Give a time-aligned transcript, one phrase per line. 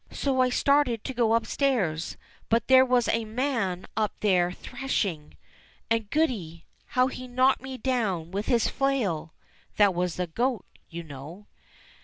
[0.09, 2.17] "So I started to go upstairs,
[2.49, 5.37] but there was a man up there threshing,
[5.91, 6.65] and goody!
[6.97, 9.35] how he knocked me down with his flail!"
[9.77, 11.45] {That was the goat, you know.)